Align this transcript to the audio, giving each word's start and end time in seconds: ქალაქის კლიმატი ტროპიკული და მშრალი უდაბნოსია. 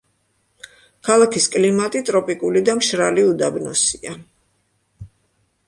ქალაქის 1.09 1.45
კლიმატი 1.55 2.01
ტროპიკული 2.09 2.65
და 2.71 2.75
მშრალი 2.79 3.27
უდაბნოსია. 3.35 4.17